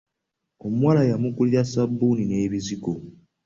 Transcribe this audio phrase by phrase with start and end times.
[0.65, 2.93] Omuwala yamugulira ssabuuni n'ebizigo.